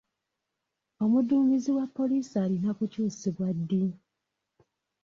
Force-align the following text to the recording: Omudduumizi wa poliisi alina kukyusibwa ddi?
Omudduumizi 1.03 1.71
wa 1.77 1.85
poliisi 1.97 2.35
alina 2.43 2.69
kukyusibwa 2.77 3.47
ddi? 3.57 3.85